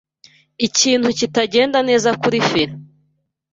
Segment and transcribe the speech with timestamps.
[0.67, 2.73] Ikintu kitagenda neza kuri feri.